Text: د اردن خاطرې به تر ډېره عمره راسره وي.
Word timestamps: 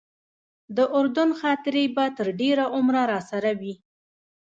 د 0.75 0.77
اردن 0.97 1.29
خاطرې 1.41 1.85
به 1.95 2.05
تر 2.17 2.27
ډېره 2.41 2.65
عمره 2.75 3.01
راسره 3.11 3.51
وي. 3.59 3.73